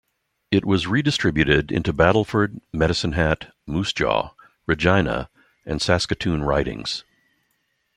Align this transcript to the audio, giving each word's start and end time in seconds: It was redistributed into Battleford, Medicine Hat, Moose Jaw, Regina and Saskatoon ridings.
It 0.49 0.65
was 0.65 0.87
redistributed 0.87 1.71
into 1.71 1.93
Battleford, 1.93 2.59
Medicine 2.73 3.11
Hat, 3.11 3.53
Moose 3.67 3.93
Jaw, 3.93 4.31
Regina 4.65 5.29
and 5.63 5.79
Saskatoon 5.79 6.41
ridings. 6.41 7.03